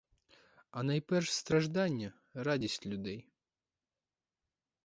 [0.71, 3.27] А найперш страждання, радість людей!